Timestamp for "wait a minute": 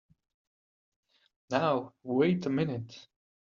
2.01-3.07